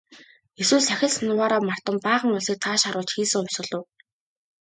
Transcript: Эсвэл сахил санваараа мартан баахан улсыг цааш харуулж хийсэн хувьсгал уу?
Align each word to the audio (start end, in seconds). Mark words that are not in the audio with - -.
Эсвэл 0.61 0.81
сахил 0.85 1.11
санваараа 1.13 1.61
мартан 1.69 1.97
баахан 2.05 2.31
улсыг 2.37 2.57
цааш 2.63 2.81
харуулж 2.85 3.09
хийсэн 3.13 3.41
хувьсгал 3.43 3.71
уу? 3.77 3.83